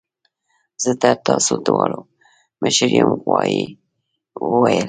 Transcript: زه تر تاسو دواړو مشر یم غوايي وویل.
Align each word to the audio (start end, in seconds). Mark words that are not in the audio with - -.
زه 0.83 0.91
تر 1.01 1.15
تاسو 1.27 1.53
دواړو 1.67 1.99
مشر 2.61 2.89
یم 2.97 3.09
غوايي 3.21 3.63
وویل. 4.51 4.79